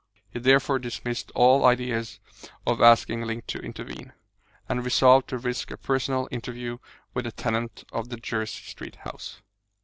He 0.31 0.39
therefore 0.39 0.79
dismissed 0.79 1.31
all 1.35 1.63
ideas 1.63 2.19
of 2.65 2.81
asking 2.81 3.21
Link 3.21 3.45
to 3.45 3.59
intervene, 3.59 4.13
and 4.67 4.83
resolved 4.83 5.27
to 5.27 5.37
risk 5.37 5.69
a 5.69 5.77
personal 5.77 6.27
interview 6.31 6.79
with 7.13 7.25
the 7.25 7.31
tenant 7.31 7.83
of 7.91 8.09
the 8.09 8.17
Jersey 8.17 8.63
Street 8.63 8.95
house. 8.95 9.41